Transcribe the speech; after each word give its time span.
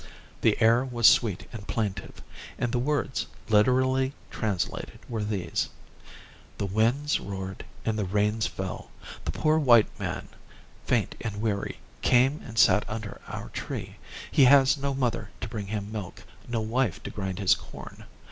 The 0.41 0.59
air 0.59 0.83
was 0.83 1.05
sweet 1.05 1.45
and 1.53 1.67
plaintive, 1.67 2.23
and 2.57 2.71
the 2.71 2.79
words, 2.79 3.27
literally 3.49 4.13
translated, 4.31 4.97
were 5.07 5.23
these: 5.23 5.69
'The 6.57 6.65
winds 6.65 7.19
roared 7.19 7.63
and 7.85 7.99
the 7.99 8.05
rains 8.05 8.47
fell; 8.47 8.89
the 9.25 9.31
poor 9.31 9.59
white 9.59 9.99
man, 9.99 10.29
faint 10.87 11.13
and 11.21 11.39
weary, 11.39 11.77
came 12.01 12.41
and 12.43 12.57
sat 12.57 12.83
under 12.89 13.21
our 13.27 13.49
tree. 13.49 13.97
He 14.31 14.45
has 14.45 14.75
no 14.75 14.95
mother 14.95 15.29
to 15.39 15.47
bring 15.47 15.67
him 15.67 15.91
milk, 15.91 16.23
no 16.47 16.61
wife 16.61 17.03
to 17.03 17.11
grind 17.11 17.37
his 17.37 17.53
corn. 17.53 18.05